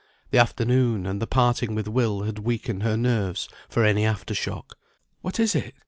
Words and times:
The 0.31 0.39
afternoon, 0.39 1.05
and 1.05 1.21
the 1.21 1.27
parting 1.27 1.75
with 1.75 1.87
Will, 1.87 2.23
had 2.23 2.39
weakened 2.39 2.81
her 2.81 2.97
nerves 2.97 3.47
for 3.69 3.85
any 3.85 4.03
after 4.03 4.33
shock. 4.33 4.75
"What 5.21 5.39
is 5.39 5.53
it? 5.53 5.75